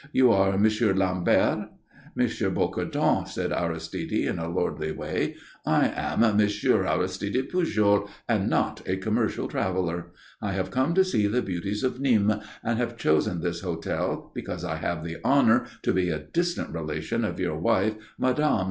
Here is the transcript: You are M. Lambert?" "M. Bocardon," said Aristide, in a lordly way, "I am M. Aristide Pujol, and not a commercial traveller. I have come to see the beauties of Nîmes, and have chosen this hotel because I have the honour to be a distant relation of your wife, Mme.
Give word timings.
You 0.11 0.31
are 0.31 0.53
M. 0.53 0.63
Lambert?" 0.95 1.69
"M. 2.17 2.27
Bocardon," 2.55 3.27
said 3.27 3.51
Aristide, 3.53 4.11
in 4.11 4.39
a 4.39 4.49
lordly 4.49 4.91
way, 4.91 5.35
"I 5.63 5.89
am 5.95 6.23
M. 6.23 6.39
Aristide 6.41 7.49
Pujol, 7.51 8.09
and 8.27 8.49
not 8.49 8.81
a 8.89 8.97
commercial 8.97 9.47
traveller. 9.47 10.07
I 10.41 10.53
have 10.53 10.71
come 10.71 10.95
to 10.95 11.03
see 11.05 11.27
the 11.27 11.43
beauties 11.43 11.83
of 11.83 11.99
Nîmes, 11.99 12.41
and 12.63 12.79
have 12.79 12.97
chosen 12.97 13.41
this 13.41 13.61
hotel 13.61 14.31
because 14.33 14.65
I 14.65 14.77
have 14.77 15.03
the 15.03 15.17
honour 15.23 15.67
to 15.83 15.93
be 15.93 16.09
a 16.09 16.17
distant 16.17 16.73
relation 16.73 17.23
of 17.23 17.39
your 17.39 17.59
wife, 17.59 17.93
Mme. 18.17 18.59